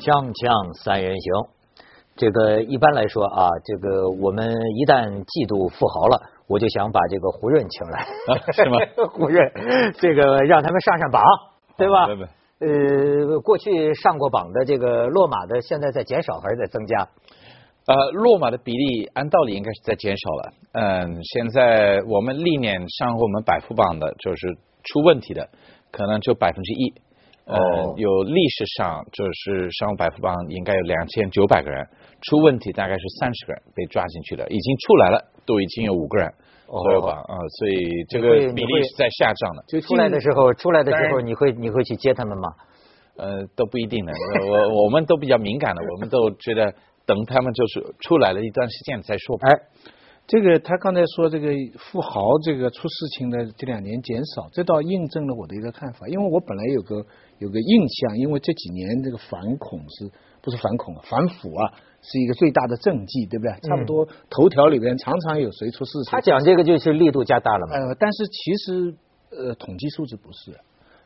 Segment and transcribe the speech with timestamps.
[0.00, 1.48] 锵锵三人行，
[2.16, 8.06] 这个一般来说啊，这个我们一旦嫉妒富豪了，我就想把这个胡润请来，
[8.54, 8.78] 是吗？
[9.10, 9.42] 胡润，
[9.98, 11.22] 这个让他们上上榜，
[11.76, 12.06] 对吧？
[12.60, 17.08] 呃，过去上过榜的这个落马的，现在在减少还是在增加？
[17.86, 20.52] 呃，落马的比例按道理应该是在减少了。
[20.72, 25.48] 嗯，现在我们历年上过我们百富榜的，就是出问题的，
[25.90, 26.94] 可能就百分之一。
[27.48, 31.86] 呃，哦有历史上就是商务百富榜应该有两千九百个人，
[32.20, 36.28] 出问题大概是三十个人被抓进去的，已经出来了，都已经有五个人
[36.66, 39.64] 哦左右吧啊、所以这个比例是在下降的。
[39.66, 42.48] 就出来的时候，出来的时候，你会你会去接他们吗？
[43.16, 44.12] 呃，都不一定的。
[44.12, 46.72] 我我我们都比较敏感的，我们都觉得
[47.06, 49.48] 等他们就是出来了一段时间再说吧。
[49.48, 49.54] 哎，
[50.28, 56.06] 这个他刚才说这个富豪这个出事情的这两年减少，这倒印证了我的一个看法。
[56.06, 56.96] 因为我本来有个
[57.38, 63.58] 有个印象，因为这几年这个反恐是不是反恐啊，反腐啊，是一个最大的政绩，对不对？
[63.70, 66.10] 差不多头条里边常常有谁出事情。
[66.10, 67.76] 他讲这个就是力度加大了嘛。
[67.76, 68.94] 呃，但是其实
[69.30, 70.60] 呃，统计数字不是，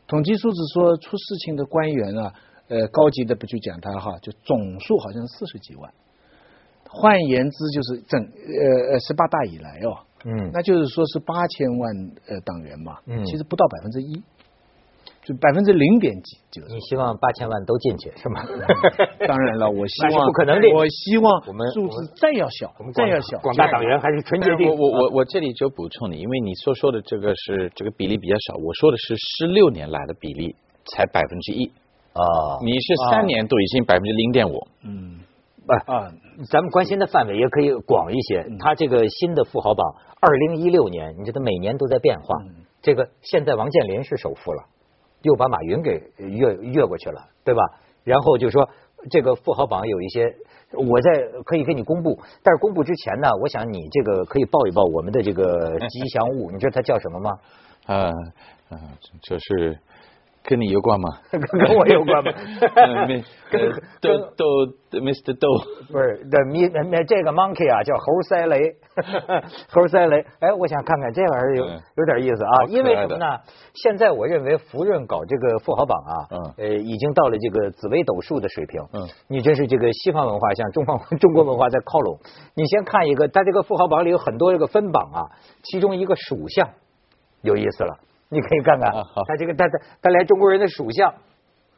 [0.08, 2.34] 统计数字说出事情的官员啊，
[2.66, 5.94] 呃，高级的不去讲他哈，就总数好像四十几万。
[6.94, 11.90] 换言之，就是整呃呃十八大以来哦，嗯，那就是说是八千万
[12.28, 13.24] 呃党员嘛，嗯。
[13.24, 14.12] 其实不到百分之一，
[15.24, 16.74] 就百分之零点几就是。
[16.74, 18.44] 你希望八千万都进去是吗？
[19.26, 20.68] 当然了，我希望不可能的。
[20.68, 24.56] 我希望我们数字再要小，再要小，广大党员还是纯洁的。
[24.68, 30.54] 我我我我这里就补充你，因为你所说的这个是这个比例比较少，我说的是十六年来的比例
[30.92, 31.72] 才百分之一，
[32.12, 35.20] 啊，你是三年都已经百分之零点五，嗯。
[35.22, 35.31] 不
[35.66, 36.10] 啊，
[36.50, 38.46] 咱们关心的范围也可以广一些。
[38.58, 42.36] 他这个新的富豪榜，二零一六年，你知道每年都在变化。
[42.80, 44.64] 这个现在王健林是首富了，
[45.22, 47.62] 又把马云给越越过去了，对吧？
[48.02, 48.68] 然后就说
[49.10, 50.34] 这个富豪榜有一些，
[50.72, 51.10] 我在
[51.44, 57.30] 可以给你公布，但是公布之前呢，我想你这个可以报一报我们的这个吉祥物， 你知道它叫什么吗？
[57.86, 58.12] 呃
[58.70, 58.78] 呃，
[59.22, 59.78] 这是
[60.44, 61.08] 跟你有关吗？
[61.30, 62.32] 跟我有关吗
[63.50, 65.32] 跟呃豆豆 Mr.
[65.38, 65.46] 豆，
[65.90, 68.58] 不是的，咪咪这个 monkey 啊，叫猴塞雷，
[69.70, 70.24] 猴塞雷。
[70.40, 73.26] 哎，我想看看这玩意儿有嗯有点意思啊，因为什么呢？
[73.74, 78.80] 现在我认为福润搞这个富豪榜啊，嗯呃，已经到了这个紫微斗数的水平。
[78.92, 82.18] 嗯，你真是这个西方文化向中方中国文化在靠拢。
[82.54, 85.20] 你先看一个，它这个富豪榜里有很多这个分榜啊，
[85.62, 86.68] 其中一个属相
[87.42, 87.98] 有意思了，
[88.32, 91.14] 你可以看看啊好它这个他他他连中国人的属相，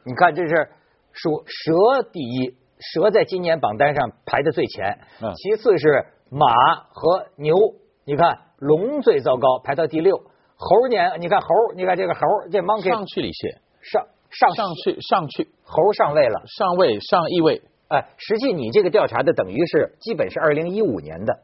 [0.05, 0.69] 你看这是
[1.13, 6.47] 属蛇第一，蛇在今年榜单上排的最前，嗯其次是马
[6.93, 7.57] 和牛，
[8.05, 10.17] 你看龙最糟糕，排到第六。
[10.57, 12.21] 猴年，你看猴，你看这个猴，
[12.53, 16.41] 这 monkey 上去了一些，上上上去上去猴上位了。
[16.47, 21.41] 上位上一位，哎，实际你这个调查的等于是基本是二零一五年的，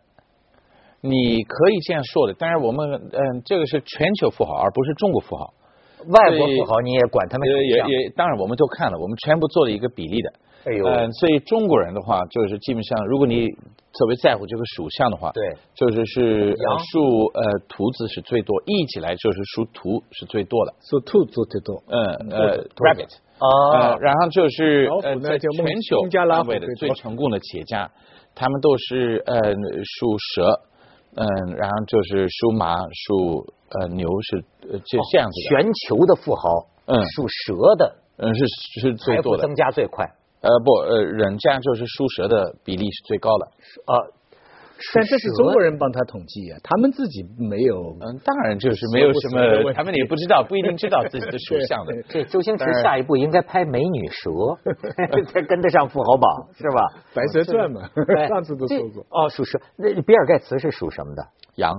[1.00, 2.34] 你可以这样说的。
[2.38, 5.52] 但是我们嗯，这个是全球富豪，而不是中国富豪。
[6.08, 10.32] 外国富豪你也管他们也也也，当然我们都看了，我们全部做了一个比例的。
[10.64, 15.42] 哎呦，嗯，所以中国人的话，就是基本上，如果你特别在乎这个属相的话，对，
[15.74, 16.54] 就是是
[16.92, 25.50] 属呃兔子是最多，一起来就是属兔是最多的，属兔做最多，嗯呃 rabbit，呃哦，然后就是呃在全
[25.80, 27.90] 球范围的最成功的企业家，
[28.34, 30.60] 他们都是呃属蛇，
[31.16, 31.26] 嗯，
[31.56, 32.76] 然后就是属马、
[33.06, 36.96] 属呃牛是呃就这样子的，全球的富豪，嗯。
[37.16, 37.96] 属蛇的。
[38.22, 38.44] 嗯是
[38.82, 40.04] 是最多增加最快，
[40.42, 43.48] 呃不呃人家就是属蛇的比例是最高的。
[43.86, 44.12] 呃，
[44.94, 47.96] 但这是中国人帮他统计啊，他们自己没有。
[48.00, 49.28] 嗯，当然就是没有什
[49.64, 52.02] 么，他们也不知道，不一定知道自己的属相的。
[52.08, 54.30] 这周星驰下一步应该拍美女蛇，
[55.32, 56.80] 才跟得上富豪榜，是吧？
[57.14, 57.82] 白蛇传嘛
[58.16, 59.04] 哎， 上次都说过。
[59.10, 59.60] 哦，属蛇。
[59.76, 61.22] 那比尔盖茨是属什么的？
[61.56, 61.72] 羊，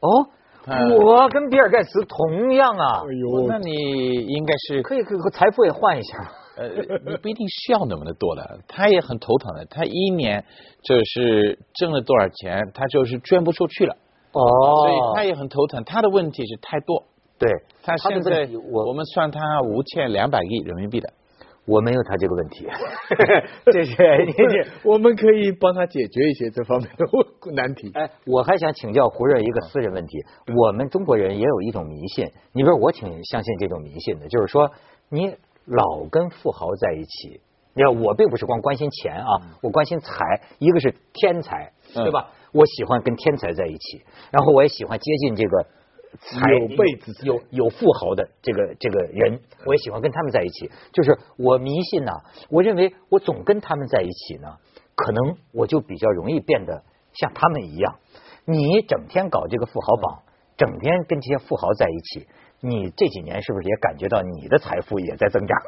[0.00, 0.26] 哦，
[0.66, 6.30] 嗯我跟比尔盖茨同样啊，哎呦，那你应该是可以，可以，财富也换一下。
[6.56, 6.68] 呃，
[7.06, 9.64] 你不一定需要那么的多了，他也很头疼的。
[9.66, 10.44] 他一年
[10.82, 13.96] 就是挣了多少钱，他就是捐不出去了，
[14.32, 15.82] 哦，所以他也很头疼。
[15.84, 17.04] 他的问题是太多，
[17.38, 17.50] 对
[17.82, 21.12] 他现在我我们算他五千两百亿人民币的，
[21.64, 22.68] 我没有他这个问题，
[23.72, 24.66] 谢谢谢谢。
[24.84, 27.90] 我们可以帮他解决一些这方面的难题。
[27.94, 30.18] 哎，我还想请教胡润一个私人问题。
[30.54, 34.70] 我们中国人也有一种迷信，你比如我挺相信这种迷信的，就是说
[35.08, 35.34] 你
[35.66, 37.40] 老跟富豪在一起，
[37.74, 42.30] 你看我并不是光关心钱啊，我关心财，一个是天才，嗯对吧？
[42.52, 45.66] 我喜欢跟天才在一起，然后我也喜欢接近这个
[46.18, 50.70] 财有辈子财有有富豪的这个这个人，我也喜欢跟他们在一起。
[50.92, 52.12] 就是我迷信呐、
[52.50, 54.58] 我认为我总跟他们在一起呢，
[54.94, 56.82] 可能我就比较容易变得
[57.14, 57.96] 像他们一样。
[58.44, 60.22] 你整天搞这个富豪榜，
[60.58, 62.28] 整天跟这些富豪在一起，
[62.62, 65.58] 你这几年是不是也感觉到你的财富也在增长？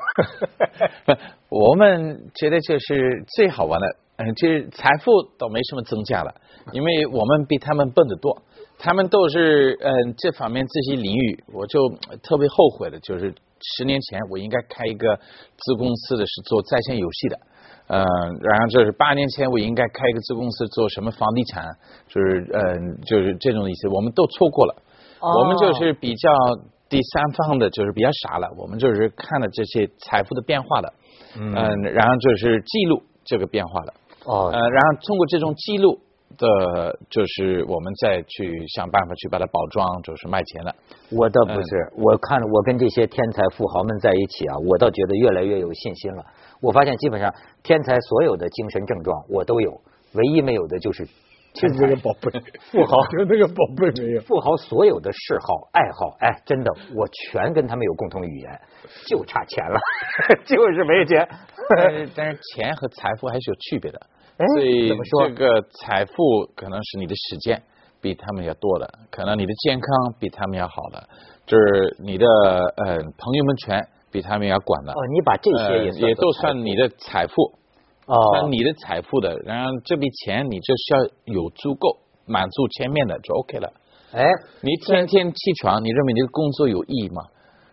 [1.49, 6.33] 不，我们觉得就是最好玩的，嗯，就是财富倒没什么增加了，
[6.73, 8.43] 因为我们比他们笨得多，
[8.79, 11.81] 他们都是嗯这方面这些领域，我就
[12.23, 17.39] 特别后悔的，就是十年前我应该开一个子公司的是做在线游戏的。
[17.87, 17.99] 嗯，
[18.41, 21.67] 然后就是八年前我应该开一个子公司做什么房地产，
[22.07, 24.83] 就是嗯，就是这种意思，我们都错过了。
[25.21, 26.31] 哦我们就是比较
[26.89, 28.49] 第三方的，就是比较傻了。
[28.57, 30.93] 我们就是看了这些财富的变化的，
[31.39, 31.53] 嗯，
[31.83, 33.95] 然后就是记录这个变化的，
[34.27, 35.99] 哦呃，然后通过这种记录
[36.37, 40.75] 的，就是我们再去想办法去把它包装，就是卖钱了。
[41.11, 46.25] 我倒不是，我看了我跟这些天才富豪们在一起啊，我倒觉得越来越有信心了。
[46.61, 47.33] 我发现基本上
[47.63, 49.81] 天才所有的精神症状我都有，
[50.13, 51.07] 唯一没有的就是
[51.55, 52.31] 就是这个宝贝，
[52.71, 54.21] 富豪 就那个宝贝没有。
[54.23, 58.61] 富豪所有的嗜好爱好，哎，真的我全跟他们有共同语言，
[59.07, 59.79] 就差钱了，
[60.45, 61.27] 就是没有钱。
[61.79, 64.01] 但是但是钱和财富还是有区别的，
[64.37, 66.13] 哎所以怎么说这个财富
[66.57, 67.63] 可能是你的时间
[68.03, 71.09] 比他们要多的，可能你的健康比他们要好的，
[71.47, 73.81] 就是你的呃朋友们全
[74.11, 74.93] 比他们要管的。
[74.93, 77.35] 哦，你把这些呃也算也都算你的财富，
[78.07, 79.39] 哦算你的财富的。
[79.45, 83.73] 然后这笔钱你就需要有足够满足前面的就 OK 了。
[84.13, 84.25] 哎，
[84.61, 87.23] 你天天起床，你认为你的工作有意义吗？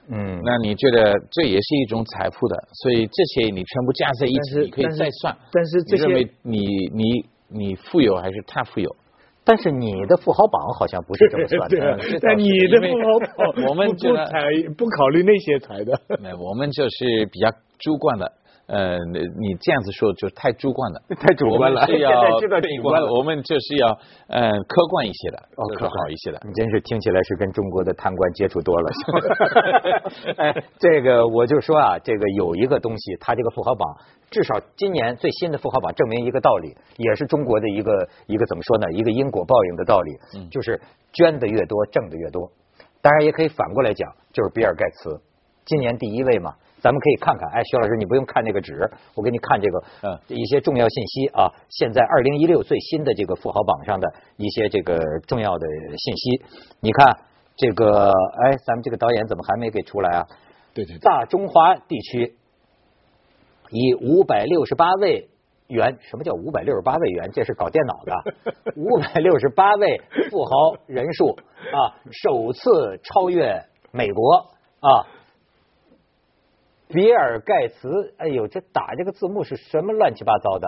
[0.10, 5.38] 嗯，那你觉得这也是一种财富的，所以这些你全部加在一起，你可以再算。
[5.52, 8.96] 但是这些你认为你你你富有还是他富有？
[9.44, 16.00] 但是你的富豪榜好像不是这么算的， 但你的富豪榜我们不不考虑那些财的。
[16.22, 17.50] 那我们就是比较
[17.80, 18.32] 主观的。
[18.72, 23.88] 呃，你这样子说就太主观了， 太主观了是 现在要知道悲 主观了，我们就是要
[24.30, 26.40] 呃客观一些的，哦，这是可好一些的。
[26.46, 28.90] 你真是听起来是跟中国的贪官接触多了。
[30.38, 33.86] 哎，这个我就说啊，这个有一个东西，它这个富豪榜，
[34.30, 38.90] 至少今年最新的富豪榜证明一个道理，也是中国的一个一个怎么说呢？
[38.94, 40.80] 一个因果报应的道理，嗯就是
[41.12, 42.50] 捐的越多，挣的越多。
[43.02, 45.20] 当然也可以反过来讲，就是比尔盖茨
[45.66, 46.54] 今年第一位嘛。
[46.82, 51.48] 咱们可以看看，哎，徐老师，你不用看那个纸，我给你看这个嗯一些重要信息啊。
[51.70, 54.98] 现在二零一六最新的这个富豪榜上的一些这个
[55.28, 56.44] 重要的信息，
[56.80, 57.16] 你看
[57.56, 60.26] 这个，哎，咱们这个导演怎么还没给出来啊？
[60.74, 62.36] 对对对，大中华地区
[63.70, 65.30] 以五百六十八位
[65.68, 67.30] 元，什么叫五百六十八位元？
[67.32, 68.36] 这是搞电脑的，
[68.76, 70.02] 五百六十八位
[70.32, 70.52] 富豪
[70.88, 71.38] 人数
[71.74, 74.34] 啊，首次超越美国
[74.80, 75.21] 啊。
[76.94, 80.68] 比尔盖茨，哎呦，这打这个字幕是什么乱七八糟的？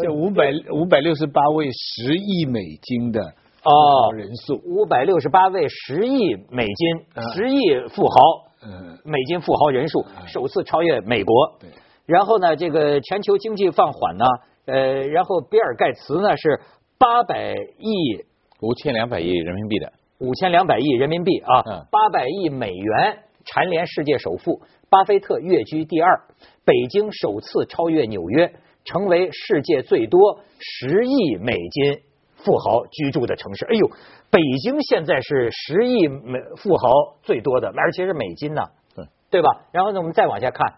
[0.00, 3.20] 这五百五百六十八位十亿美金的
[3.62, 7.22] 哦，人数，五百六十八位十亿美金、嗯。
[7.34, 8.16] 十亿富豪，
[8.62, 11.34] 嗯，美金富豪人数首次超越美国。
[11.60, 11.70] 对。
[12.06, 14.24] 然后呢，这个全球经济放缓呢，
[14.66, 16.60] 呃，然后比尔盖茨呢是
[16.98, 18.24] 八百亿
[18.62, 26.20] 五千两百亿人民币的，五千两百亿人民币啊嗯，八百亿美元蝉联世界首富，巴菲特跃居第二，
[26.64, 28.52] 北京首次超越纽约，
[28.84, 32.02] 成为世界最多十亿美金
[32.36, 33.66] 富豪居住的城市。
[33.66, 33.88] 哎呦，
[34.30, 36.88] 北京现在是十亿美富豪
[37.22, 38.62] 最多的，而且是美金呢，
[38.94, 39.66] 对对吧？
[39.72, 40.74] 然后呢，我们再往下看，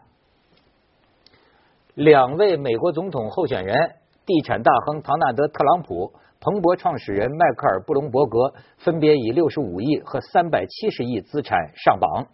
[1.95, 3.77] 两位美国总统候选人，
[4.25, 12.27] 地产大亨唐纳德·特朗普、彭博创始人迈克尔·布隆伯格分别以六十五亿和三百七十亿资产上榜。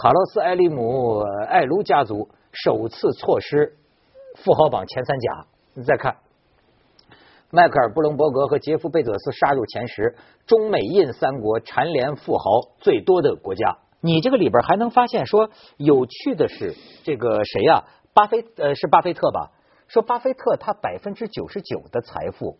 [0.00, 3.74] 卡洛斯·埃利姆·艾卢家族首次错失
[4.36, 5.46] 富豪榜前三甲。
[5.74, 6.18] 你再看，
[7.50, 10.14] 迈克尔·布隆伯格和杰夫·贝佐斯杀入前十，
[10.46, 12.44] 中美印三国蝉联富豪
[12.78, 13.78] 最多的国家。
[14.00, 17.82] 你这个里边还能发现说，有趣的是，这个谁呀、
[18.14, 19.50] 巴菲呃是巴菲特吧？
[19.88, 22.56] 说巴菲特他百分之九十九的财富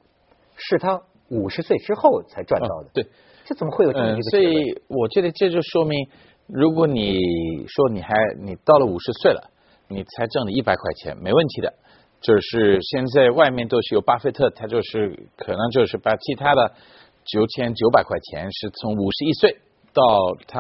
[0.57, 2.89] 是他五十岁之后才赚到的。
[2.89, 3.07] 哦对，
[3.45, 4.41] 这怎么会有这么一嗯，个所？
[4.41, 6.09] 以我觉得这就说明，
[6.49, 7.21] 如果你
[7.67, 9.51] 说你还你到了五十岁了，
[9.89, 11.75] 你才挣了一百块钱，没问题的。
[12.21, 16.73] 就是现在外面都是有巴菲特，他就是可能就是把其他的
[17.25, 19.59] 九千九百块钱是从五十一岁
[19.93, 20.03] 到
[20.47, 20.59] 他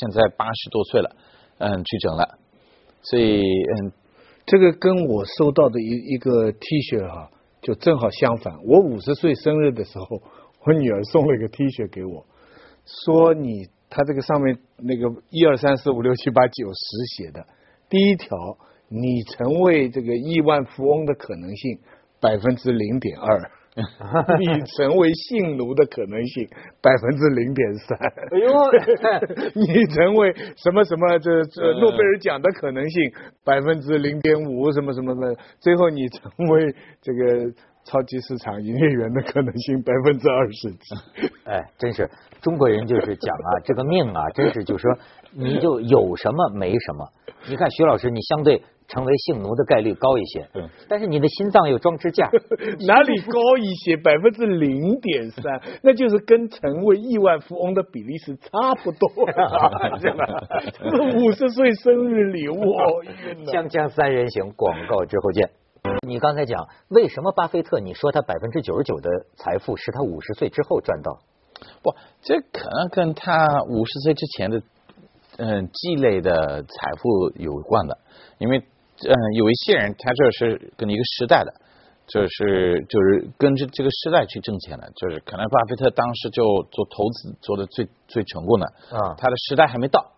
[0.00, 1.16] 现在八十多岁了，
[1.58, 2.38] 嗯，去整了。
[3.02, 3.92] 所以嗯，
[4.46, 8.54] 这个跟我收到的一一个 T 恤哈、就正好相反。
[8.64, 10.06] 我五十岁生日的时候，
[10.64, 12.24] 我女儿送了一个 T 恤给我，
[12.84, 17.46] 说你他这个上面那个一二三四五六七八九十写的
[17.88, 18.36] 第一条，
[18.88, 21.78] 你成为这个亿万富翁的可能性
[22.20, 23.38] 百分之零点二。
[24.38, 24.46] 你
[24.76, 26.46] 成为性奴的可能性
[26.80, 27.98] 百分之零点三。
[28.30, 28.52] 哎呦，
[29.60, 33.12] 你成为什么什么这这诺贝尔奖的可能性
[33.44, 36.72] 百分之零点五什么什么的，最后你成为
[37.02, 37.52] 这个
[37.84, 41.30] 超级市场营业员的可能性百分之二十几。
[41.46, 42.10] 哎，真是
[42.40, 44.98] 中国人就是讲啊，这个命啊，真是就是说
[45.32, 47.06] 你就有什么没什么。
[47.48, 48.62] 你看徐老师，你相对。
[48.86, 52.30] 成为性奴的概率高一些，嗯，但是你的心脏又装支架，
[52.86, 53.96] 哪里高一些？
[53.96, 59.08] 百分之零点三，那就是跟成为亿万富翁的比例是差不多，
[59.98, 60.26] 是吧？
[61.16, 62.60] 五十岁生日礼物，
[63.46, 65.48] 锵锵三人行，广告之后见。
[66.06, 67.80] 你刚才讲为什么巴菲特？
[67.80, 71.18] 你说他百分之九十九的财富是他五十岁之后赚到？
[71.82, 74.62] 不，这可能跟他五十岁之前的
[75.38, 77.98] 嗯积累的财富有关的，
[78.38, 78.64] 因为。
[78.96, 81.52] 嗯，有一些人他这是跟一个时代的，
[82.06, 90.12] 就是就是跟着这个时代去挣钱的，就是可能巴菲特当时就做投资做的最最成功的啊，他的时代还没到，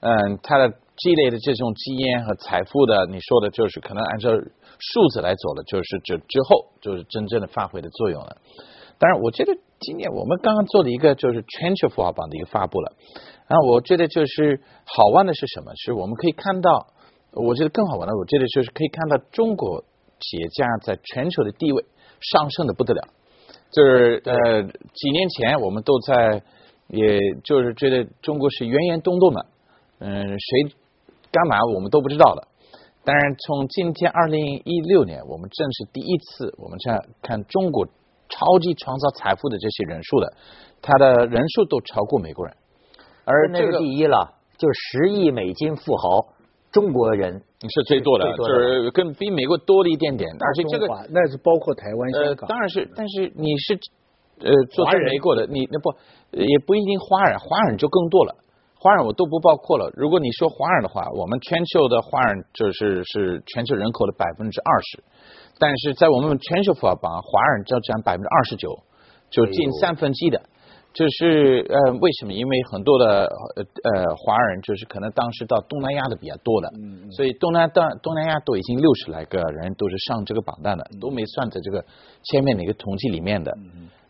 [0.00, 8.36] 嗯，他的积累的这种基因和财富的，你说的就是可能按照数字来走了，就是这之后就是真正的发挥的作用了。
[8.98, 12.92] 当然，我觉得今年我们刚刚做了一个就是全球富豪榜的一个发布了，
[13.46, 15.72] 然后，我觉得就是好玩的是什么？
[15.76, 16.88] 是我们可以看到。
[17.32, 19.84] 我觉得更好玩的，我觉得就是可以看到中国
[20.20, 21.84] 企业家在全球的地位
[22.18, 23.08] 上升的不得了。
[23.70, 26.42] 就是呃，几年前我们都在，
[26.88, 29.46] 也就是觉得中国是源源东东的，
[29.98, 30.74] 嗯，谁
[31.36, 32.48] 干嘛我们都不知道的。
[33.04, 37.86] 当然，从今天二零一六年，我们正是第一次，我们看看中国
[38.28, 40.32] 超级创造财富的这些人数的，
[40.80, 42.56] 他的人数都超过美国人，
[43.24, 46.32] 而那个第一了，就十亿美金富豪。
[46.72, 53.78] 中国人是最多的，就是跟比美国多了一点点，而且这个那是包括台湾、香港，当然是，但是你是
[54.40, 55.94] 呃做在美国的，你那不
[56.32, 58.36] 也不一定华人，华人就更多了，
[58.78, 59.90] 华人我都不包括了。
[59.94, 65.04] 如果你说华人的话，我们全球的华人就是是全球人口的百分之二十，
[65.58, 68.78] 但是在我们全球富豪榜，华人只占百分之二十九，
[69.30, 70.40] 就近三分之一的。
[70.92, 72.32] 就是呃，为什么？
[72.32, 76.70] 因为很多的呃呃华人，就是可能当时到东南亚的比较多的，
[77.10, 81.84] 所以东南东东南亚都已经六十来个人都是上这个榜单的，都没算在这个
[82.22, 83.52] 前面的一个统计里面的。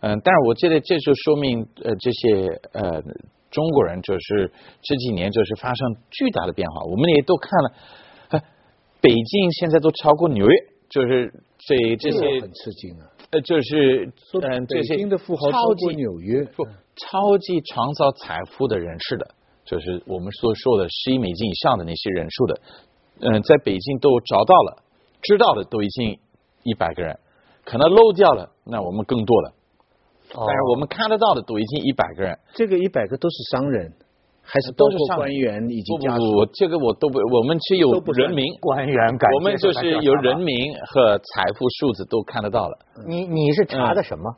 [0.00, 3.02] 嗯，但是我觉得这就说明呃这些呃
[3.50, 6.82] 中国人就是这几年就是发生巨大的变化。
[6.84, 7.72] 我们也都看了，
[9.00, 10.54] 北京现在都超过纽约，
[10.88, 13.06] 就是这这些很吃惊啊。
[13.30, 16.64] 呃，就是嗯，这些超过纽约不
[16.96, 19.34] 超级创造财富的人士的，
[19.64, 22.60] 就是我们所说的十亿美金以上的那些人数的，
[23.20, 24.82] 嗯，在北京都找到了，
[25.22, 26.18] 知道的都已经
[26.62, 27.18] 一百个人，
[27.64, 29.54] 可能漏掉了，那我们更多了，
[30.36, 33.92] 但是我们看得到的都已经一百个人，这个一百个都是商人。
[34.48, 42.78] 还是都是官员以及家属，这个我都不，我们是有人民官员，我们就是有人民和财富数字都看得到了。
[43.08, 44.36] 你你是查的什么？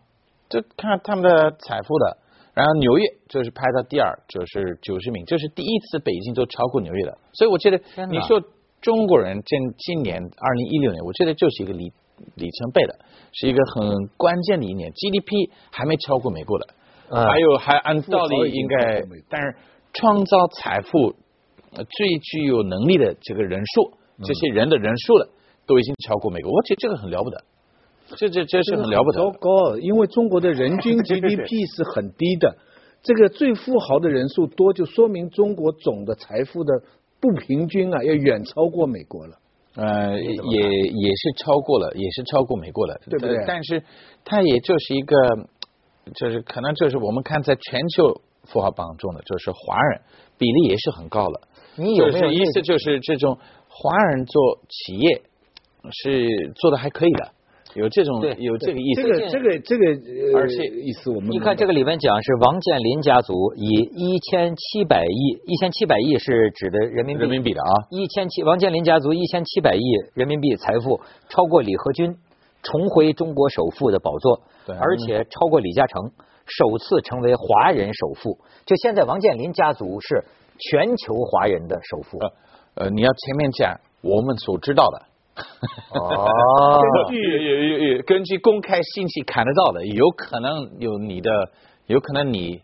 [0.49, 2.17] 就看他们的财富的，
[2.55, 7.19] 然后纽约就是排到第二，就是九十名，这是第一次北京都超过纽约了。
[7.35, 8.43] 所以我觉得，你说
[8.81, 11.93] 中国人今今年二零一六年，我觉得就是一个里
[12.37, 12.99] 里程碑的，
[13.33, 16.67] 是一个很关键的一年，GDP 还没超过美国的，
[17.11, 19.57] 还有还按道理应该，但是。
[19.95, 21.15] 创造财富
[21.73, 23.91] 最具有能力的这个人数，
[24.23, 25.29] 这些人的人数了，
[25.67, 26.53] 都已经超过美国。
[26.53, 27.43] 我觉得这个很了不得，
[28.17, 29.19] 这这这是很了不得。
[29.19, 32.59] 糟糕，因为中国的人均 GDP 是很低的，
[33.03, 36.83] 这个最富豪的人数多，就说明中国总的财富的
[37.19, 39.39] 不平均啊，要远超过美国了。
[39.79, 43.45] 呃，也也是超过了，也是超过美国了，对不对？
[43.47, 43.83] 但是
[44.25, 45.17] 它也就是一个，
[46.15, 48.21] 就是可能就是我们看在全球。
[48.45, 50.01] 富豪榜中的就是华人
[50.39, 52.63] 比例也是很高了，你有没有意思？
[52.63, 53.37] 就是这种
[53.69, 55.21] 华人做企业
[55.93, 57.33] 是做的还可以的，
[57.75, 59.03] 有这种有这个意思。
[59.03, 69.83] 这个这个这个，而且意思我们你看这个里面讲是王健林家族以一千七百亿，一千七百亿是指的人民币人民币的啊，一千七王健林家族一千七百亿
[70.15, 72.17] 人民币财富超过李和军，
[72.63, 76.11] 重回中国首富的宝座，而且超过李嘉诚。
[76.51, 80.25] 首次成为华人首富，就现在王健林家族是
[80.59, 82.19] 全球华人的首富。
[82.73, 85.03] 呃，你要前面讲我们所知道的，
[85.95, 91.31] 哦，根据根据公开信息看得到的，有可能有你的，
[91.87, 92.61] 有可能你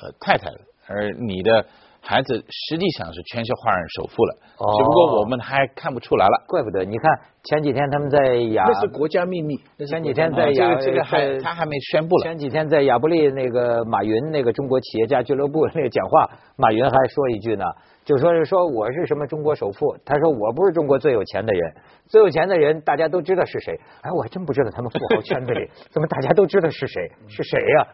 [0.00, 0.50] 呃太太，
[0.86, 1.66] 而你的
[2.00, 6.44] 孩子实际上是全球华人首富了，哦只不过我们还看不出来了。
[6.46, 8.18] 怪不得你看前几天他们在
[8.54, 9.56] 亚那是国家秘密。
[9.86, 12.22] 前几天在亚这个这个还他还没宣布了。
[12.24, 17.64] 前几天在亚布力那个马云那个中国企业家俱乐部那个讲话，马云还说一句呢，
[18.04, 21.74] 就说是说我是什么中国首富，他说我不是中国最有钱的人，
[22.06, 27.86] 最有钱的人大家都知道是谁，哎，我还真不知道他们富豪圈子里 怎么大家都知道是谁，是谁呀、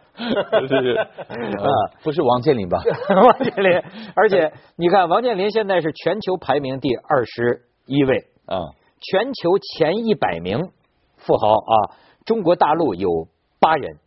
[0.61, 1.69] 是是，啊
[2.05, 2.81] 不是王健林吧？
[3.09, 3.83] 王健林，
[4.15, 8.17] 而且你看王健林现在是全球排名第二十一位，
[8.47, 8.59] 啊，
[9.01, 10.71] 全球前一百名
[11.17, 13.29] 富豪啊，中国大陆有
[13.59, 13.99] 八人，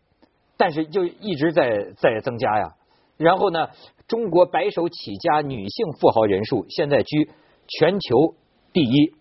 [0.57, 2.75] 但是就一直在在增加呀。
[3.17, 3.69] 然后呢，
[4.07, 7.29] 中国白手起家女性富豪人数现在居
[7.67, 8.35] 全球
[8.71, 9.13] 第一。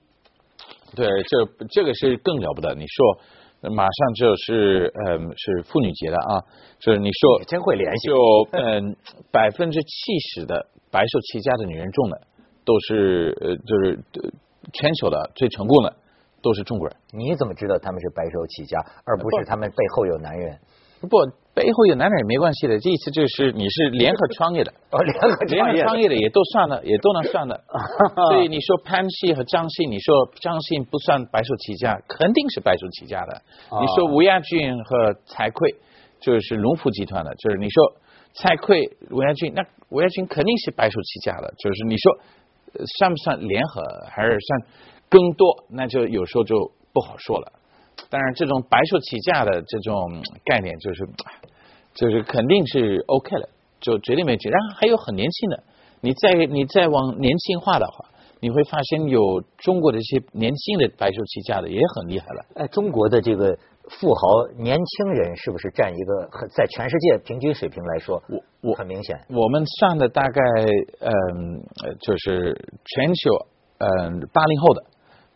[0.95, 2.75] 对，这这个是更了不得。
[2.75, 6.45] 你说马上就是嗯是妇女节了啊，
[6.81, 8.17] 就是你说你真会联系就
[8.53, 8.97] 嗯
[9.31, 12.21] 百分之七十的白手起家的女人中的
[12.65, 14.31] 都是呃就是呃
[14.73, 15.97] 全球的最成功的
[16.43, 16.97] 都是中国人。
[17.13, 20.59] 你怎么知道他们是白手起家，而不是他们背后有男人？
[21.03, 21.19] 不，
[21.53, 27.61] 背后有男人也没关系的，这意思就是你是联合创业的， 哦，联合联合创业的也都算了，也都能算的。
[28.31, 33.33] 所以你说潘西和张信，你说张信不算白手起家，肯定是白手起家的。
[33.71, 35.75] 啊你说吴亚军和蔡奎，
[36.21, 37.97] 就是龙福集团的，就是你说
[38.35, 42.42] 蔡奎、吴亚军，那吴亚军肯定是白手起家的，就是你说呃
[42.99, 44.63] 算不算联合，还是算
[45.09, 47.53] 更多，那就有时候就不好说了。
[48.09, 51.09] 当然，这种白手起家的这种概念，就是
[51.95, 53.49] 就是肯定是 OK 了，
[53.81, 54.49] 就绝对没问题。
[54.49, 55.63] 然后还有很年轻的，
[56.01, 58.07] 你再你再往年轻化的话，
[58.41, 62.45] 你会发现有中国的一些年轻的白手起家的也很厉害了。
[62.55, 63.57] 哎，中国的这个
[63.99, 69.21] 富豪年轻人是不是占一个很在全世界平均水平来说，我我很明显。
[69.29, 70.41] 我们算的大概
[71.01, 71.11] 嗯，
[71.85, 72.53] 呃就是
[72.85, 73.31] 全球
[73.79, 74.85] 嗯八零后的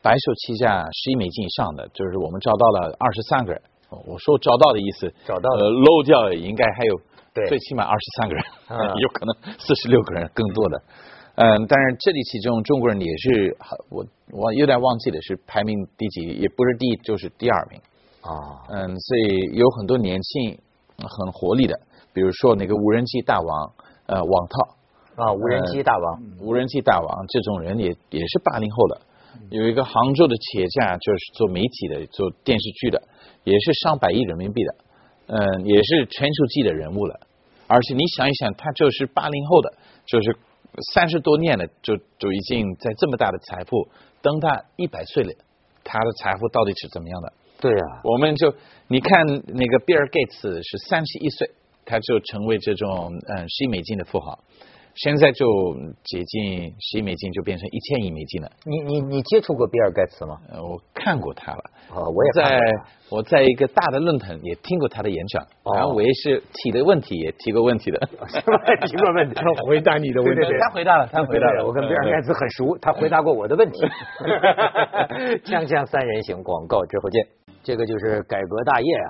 [0.03, 3.61] 白手起家十亿美金以上的，就是我们招到了二十三个人。
[3.89, 7.01] 哦我说招到的意思，找到的呃漏掉应该还有
[7.33, 10.83] 对最起码二十三个人，嗯 有可能四十六个人更多的。
[11.37, 13.57] 嗯，但是这里其中中国人也是，
[13.91, 17.81] 我我有点忘记了是排名第几，也不是第一就是第二名。
[18.27, 20.59] 啊，嗯，所以有很多年轻、
[20.99, 21.79] 很活力的，
[22.13, 23.73] 比如说那个无人机大王，
[24.07, 29.01] 呃，王涛，啊，无人机大王，无人机大王这种人也也是八零后的。
[29.51, 33.03] 有一个杭州的企业家，就是做媒体的、做电视剧的，
[33.45, 34.75] 也是上百亿人民币的，
[35.27, 37.21] 嗯，也是全球级的人物了。
[37.69, 39.75] 而且你想一想，他就是八零后的，
[40.07, 40.37] 就是
[40.95, 43.89] 三十多年了，就就已经在这么大的财富，
[44.23, 45.33] 等他一百岁了，
[45.85, 47.33] 他的财富到底是怎么样的？
[47.61, 48.55] 对啊，我们就
[48.89, 51.51] 你看那个比尔盖茨是三十一岁，
[51.85, 54.39] 他就成为这种嗯十亿美金的富豪，
[54.97, 55.47] 现在就
[56.05, 58.51] 接近十亿美金就变成一千亿美金了。
[58.65, 60.41] 你你你接触过比尔盖茨吗？
[60.51, 62.61] 呃，我看过他了，啊，我也在
[63.11, 67.99] 我在一个大的论坛也听过他的演讲，哦然后我也是提的问题也提过问题的。
[68.87, 71.67] 提过问题，他回答你的问题对对对他回答了，他回答了。
[71.67, 73.79] 我跟比尔盖茨很熟，他回答过我的问题。
[75.45, 77.27] 锵锵三人行，广告之后见。
[77.63, 79.09] 这个就是改革大业啊，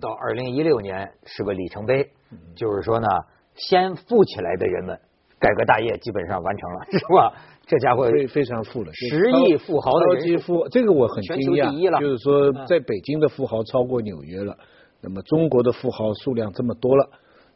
[0.00, 2.08] 到二零一六年是个里程碑，
[2.56, 3.08] 就是说呢，
[3.56, 4.98] 先富起来的人们，
[5.38, 7.32] 改革大业基本上完成了， 是吧？
[7.66, 14.56] 这家伙非非常富了，十亿富豪的超级富，这个我很惊全球第一了讶，就是说在北京的富豪超过纽约了，
[15.02, 17.10] 那么中国的富豪数量这么多了，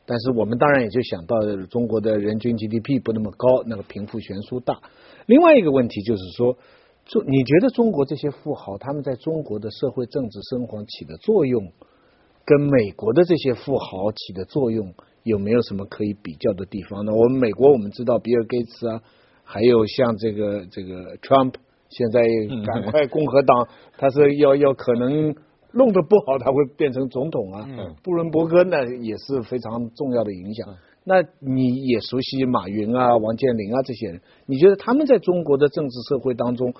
[0.04, 1.40] 但是我们当然也就想到
[1.70, 4.80] 中国的人均 GDP 不那么高，那个贫富悬殊大。
[5.26, 6.58] 另外一个问题就是说，
[7.06, 11.72] 中你觉得中国这些富豪他们在中国的社会政治生活起的作用，
[12.44, 17.12] 跟美国的这些富豪起的作用有没有什么可以比较的地方呢？
[17.12, 19.00] 我们美国我们知道比尔盖茨啊，
[19.44, 21.54] 还有像这个这个 Trump，
[21.88, 22.20] 现在
[22.66, 25.34] 赶快共和党他是要要可能
[25.72, 27.66] 弄得不好，他会变成总统啊。
[27.68, 30.68] 嗯布伦伯格呢也是非常重要的影响。
[31.04, 36.72] 那你也熟悉马云啊、王健林啊这些人，你觉得他们在中国的政治社会当中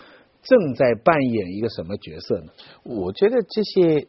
[0.43, 2.53] 正在扮演一个什么角色呢？
[2.85, 4.07] 我觉得这些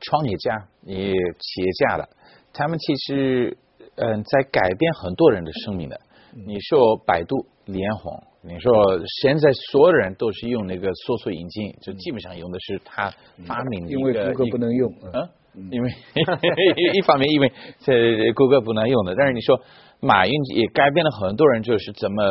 [0.00, 2.08] 创业家、也企业家的，
[2.56, 3.56] 他们其实
[3.96, 6.00] 嗯在改变很多人的生命的。
[6.46, 13.10] 你说百度、李彦宏，你说现在所有人都是用那个搜索引擎，就基本上用的是他
[13.46, 14.92] 发明的一因为谷歌不能用。
[15.02, 15.30] 嗯啊，
[15.70, 15.90] 因为
[16.92, 19.60] 一方面因为这谷歌不能用的，但是你说
[20.00, 22.22] 马云也改变了很多人，就是怎么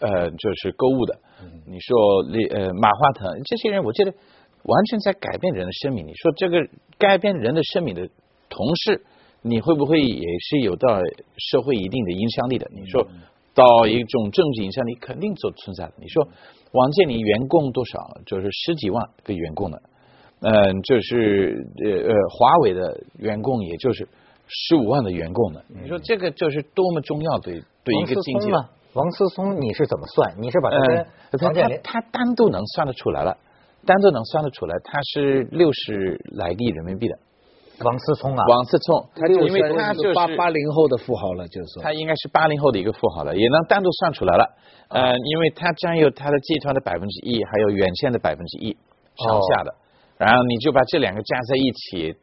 [0.00, 1.18] 呃就是购物的。
[1.66, 4.12] 你说李呃马化腾这些人，我觉得
[4.62, 6.06] 完全在改变人的生命。
[6.06, 6.66] 你说这个
[6.98, 8.08] 改变人的生命的
[8.48, 9.04] 同时，
[9.42, 11.00] 你会不会也是有到
[11.36, 12.70] 社会一定的影响力的？
[12.74, 13.06] 你说
[13.54, 15.92] 到一种政治影响力肯定就存在的。
[15.98, 16.28] 你说
[16.72, 17.98] 王健林员工多少？
[18.26, 19.78] 就是十几万个员工呢，
[20.40, 24.08] 嗯，就是呃呃，华为的员工也就是
[24.46, 25.60] 十五万的员工呢。
[25.82, 28.50] 你说这个就是多么重要对对一个经济？
[28.92, 30.34] 王思聪，你是怎么算？
[30.40, 31.06] 你是把他跟
[31.42, 33.36] 王健林他单独能算得出来了，
[33.86, 37.18] 单独能算得出来，他是六十来个亿人民币的。
[37.84, 41.82] 王思聪啊，王思聪，他因为他就是八八零后的富豪了，就是说。
[41.82, 44.44] 他应该是八零后的一个富豪了，也能单独算出来了。
[44.88, 48.76] 呃，因为他占有他的集团的百分之一，还有远线的百分之一
[49.16, 49.74] 上下的，
[50.18, 52.14] 然后你就把这两个加在一起，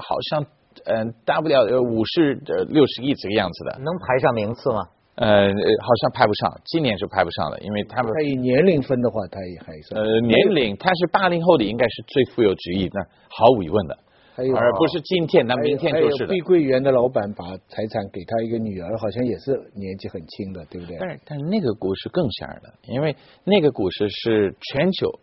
[0.00, 0.46] 好像
[0.84, 4.80] 嗯大不了呃五十呃六十亿这个样子的，能排上名次吗？
[5.14, 13.98] 呃，好像排不上，今年是排不上了，因为他们他以年龄分的话，他也还是呃年龄，他是八零后的，应该是最富有之一，那毫无疑问的。
[14.34, 20.96] 而不是今天，那明天就是碧桂园的老板把财产给他一个女儿，好像也是年纪很轻的，对不对？
[20.98, 23.14] 但是，但是那个故事更吓人了，因为
[23.44, 25.20] 那个故事是全球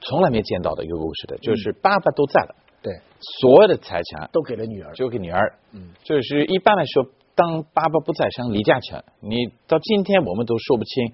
[0.00, 3.00] 从来没见到的一个故事的，就是爸爸都在了，对，
[3.40, 5.54] 所有的财产都给了女儿，就给女儿。
[5.72, 9.34] 嗯，就是一般来说，当爸爸不在，像李嘉诚，你
[9.66, 11.12] 到今天我们都说不清，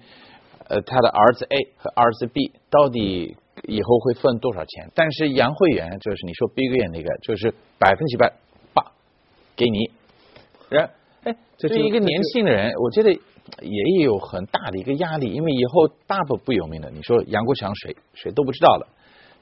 [0.67, 3.37] 呃，他的儿子 A 和儿子 B 到底。
[3.67, 4.89] 以后会分多少钱？
[4.95, 8.33] 但是杨慧元就是你说碧桂园那个，就是百分之百
[8.73, 8.91] 八
[9.55, 9.91] 给你。
[10.69, 10.89] 然
[11.23, 16.89] 哎，这是一个年轻的人，我觉得也有很大的一个压力，因为以后大部不有名的。
[16.91, 18.87] 你说杨国强谁谁都不知道了，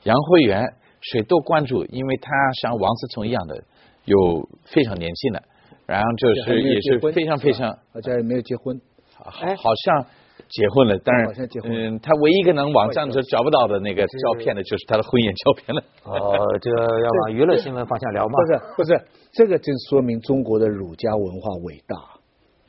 [0.03, 2.31] 杨慧元谁都关注，因为他
[2.61, 3.63] 像王思聪一样的
[4.05, 5.43] 有非常年轻的，
[5.85, 8.79] 然后就是也是非常非常，而且没有结婚，
[9.41, 10.05] 哎，好像。
[10.53, 15.81] 结婚了，当然，嗯，他唯一一个能网上就找不到的那个照片的，就是他的婚宴照片了。
[16.03, 18.33] 哦，这个要往娱乐新闻方向聊吗？
[18.37, 21.97] 不是，不是，这个就说明中国的儒家文化伟大。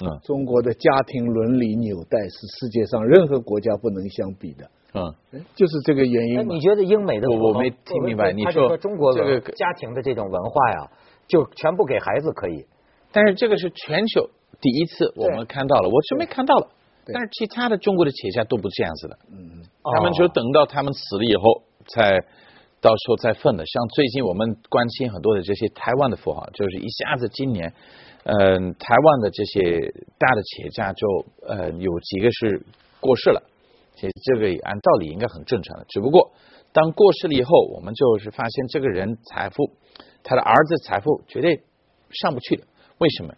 [0.03, 4.65] 嗯，中国的家庭伦理纽带是世界上任何国家不能相比的。
[4.95, 6.49] 嗯，就是这个原因。
[6.49, 7.29] 你觉得英美的？
[7.29, 8.33] 我我没听明白。
[8.33, 10.91] 你说中国这个家庭的这种文化呀，
[11.29, 12.65] 就全部给孩子可以，
[13.13, 14.31] 但是这个是全球
[14.63, 16.69] 第一次我们看到了，我是没看到了。
[17.13, 19.63] 但是其他的中国的企业家都不这样子的，嗯，
[19.97, 22.19] 他们就等到他们死了以后，才
[22.81, 23.65] 到时候再分的。
[23.67, 27.73] 像最近我们关心很多的这些台湾的富豪，就是一下子今年，
[28.25, 32.65] 嗯，台湾的这些大的企业家就呃有几个是
[33.01, 33.43] 过世了，
[33.95, 35.85] 其实这个按道理应该很正常的。
[35.89, 36.33] 只不过
[36.73, 39.71] 当过世了以后，我们就是发现这个人财富，
[40.23, 41.63] 他的儿子财富绝对
[42.11, 42.65] 上不去的。
[42.99, 43.35] 为什么？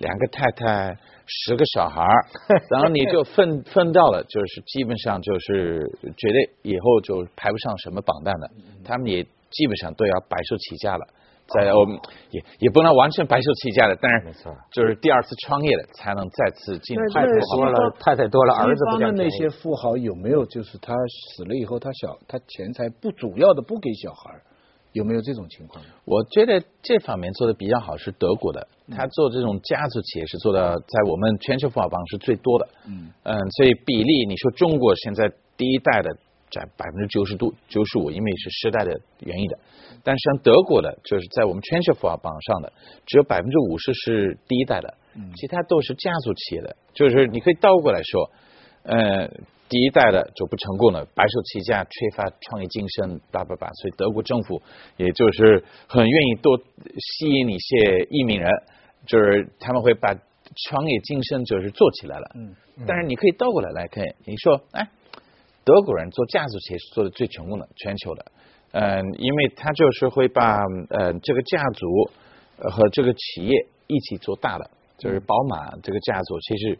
[0.00, 0.96] 两个太太。
[1.32, 2.26] 十个小孩儿，
[2.74, 5.78] 然后你就分 分到了，就是基本上就是
[6.16, 8.50] 绝对以后就排不上什么榜单了，
[8.84, 11.06] 他们也基本上都要白手起家了，
[11.46, 11.96] 在我们
[12.32, 16.96] 也也不能完全白手起家的，但是没错，就是第二次创业的才能再次进。
[17.14, 20.92] 太太多了，太太多了，儿子不的那些富豪有没有就是他
[21.36, 24.42] 死了以后，他小他钱财不主要的不给小孩儿？
[24.92, 25.84] 有没有这种情况？
[26.04, 32.68] 我觉得这方面做的比较好是德国的，他做这种家族企业是做的在我们全球富豪榜是最多的。
[32.86, 36.10] 嗯嗯，所以比例你说中国现在第一代的
[36.50, 39.58] 占百分之九十度九十五，因为是时代的原因的。
[40.02, 42.72] 但是像德国的，就是在我们全球富豪榜上的
[43.06, 44.94] 只有百分之五十是第一代的，
[45.36, 46.76] 其他都是家族企业的。
[46.94, 48.30] 就是你可以倒过来说，
[48.82, 49.30] 呃。
[49.70, 53.70] 第一代的就不成功了，白手起家，缺乏创业精神，叭叭叭。
[53.74, 54.60] 所以德国政府
[54.96, 58.50] 也就是很愿意多吸引一些移民人，
[59.06, 62.26] 就是他们会把创业精神就是做起来了。
[62.34, 62.56] 嗯。
[62.84, 64.90] 但是你可以倒过来来看，你说，哎，
[65.64, 68.26] 德国人做家族企业是做的最成功的，全球的。
[68.72, 72.10] 嗯，因为他就是会把呃这个家族
[72.56, 76.78] 和这个企业一起做大的，就是宝马这个家族其实。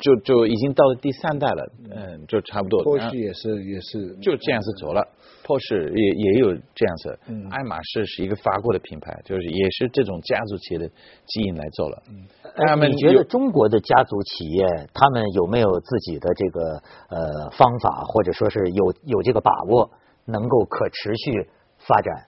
[0.00, 2.82] 就就已经到了第三代了，嗯，就差不多。
[2.82, 5.06] 波士也是也是就这样子走了，
[5.44, 7.18] 波士也也有这样子。
[7.28, 10.88] 嗯，爱马仕是一个法国的品牌，就是也是这种家族企业的
[11.26, 12.02] 基因来做了。
[12.08, 12.26] 嗯，
[12.66, 19.90] 他们你觉得中国的家族企业他们有没有自己的这个呃方法，或者说是有有这个把握，
[20.24, 22.26] 能够可持续发展？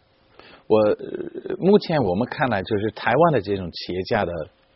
[0.69, 0.79] 我
[1.59, 4.33] 目前我们看来，就是台湾的这种企业家的。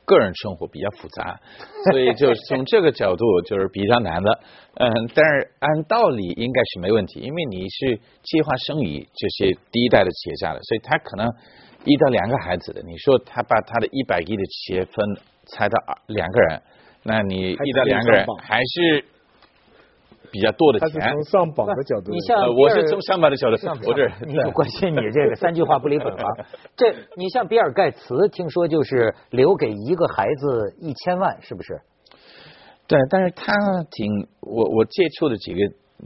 [0.07, 1.39] 个人生活比较复杂，
[1.91, 4.41] 所以就从这个角度就是比较难的。
[4.79, 11.27] 嗯，但是按道理应该是没问题，因为你是计划生育这些第一代的企业家的，所以他可能
[11.85, 12.83] 一到两个孩子的。
[12.83, 14.95] 你说他把他的一百亿的企业分
[15.49, 16.63] 拆到二两个人，
[17.03, 19.05] 那你一到两个人还是
[20.31, 21.13] 比较多的他是钱。
[21.13, 23.57] 从上榜的角度你像呃，我是从上榜的角度，
[23.89, 26.25] 我这你 就关心你这个三句话不离本行。
[26.77, 31.81] 这 你像比尔盖茨，听说就是留给一个孩子一千万，是不是？
[32.89, 33.53] 对，但是他
[33.91, 35.59] 挺我我接触的几个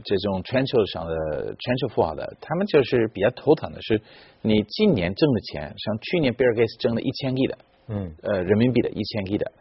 [0.03, 1.13] 这种全球上的
[1.59, 4.01] 全球富豪的，他们就是比较头疼的是，
[4.41, 7.57] 你今年挣的钱，像去年比尔盖茨挣了一千亿的，
[7.89, 9.51] 嗯，呃，人民币的一千亿的，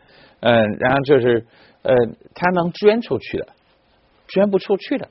[0.41, 1.45] 嗯、然后就是
[1.83, 1.95] 呃，
[2.35, 3.49] 他能捐出去的，
[4.33, 5.09] 捐不出去的，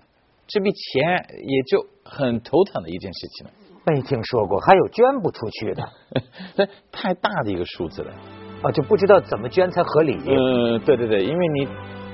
[0.48, 3.54] 这笔钱也就很头疼的一件事情了，
[3.86, 5.90] 没听说过，还有捐不出去的
[6.58, 8.14] 那太大的一个数字了。
[8.62, 10.18] 啊，就不知道怎么捐才合理。
[10.26, 11.68] 嗯，对对对，因为你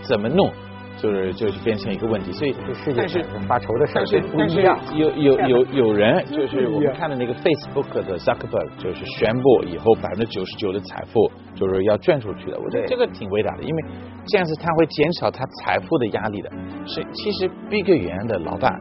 [0.07, 0.53] 怎么弄，
[0.97, 4.79] 就是就是变成一个问题，所以这世界但是上发愁的事儿但是不一样。
[4.95, 13.83] 有有有有人就是我们看的那个 Facebook 的 Zuckerberg 就是宣布以后百分之九十九的财富就是要捐出去的，我觉得对这个挺伟大的，因为
[14.27, 16.49] 这样子他会减少他财富的压力的。
[16.87, 18.71] 是其实 Big 园的老板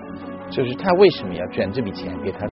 [0.50, 2.46] 就是他为什么要捐这笔钱给他